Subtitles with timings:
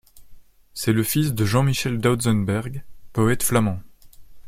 [0.73, 3.81] C'est le fils de Jean-Michel Dautzenberg, poète flamand.